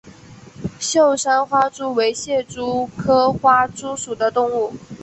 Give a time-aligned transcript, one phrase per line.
[0.79, 4.73] 秀山花蛛为蟹蛛科花蛛属的动物。